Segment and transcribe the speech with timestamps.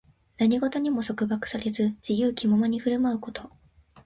[0.39, 3.51] 何事にも束縛されず、自由気ままに振る舞うこと。